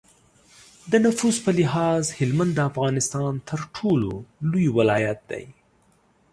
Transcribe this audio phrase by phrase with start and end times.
[0.91, 4.11] د نفوس په لحاظ هلمند د افغانستان تر ټولو
[4.49, 5.45] لوی ولایت دی.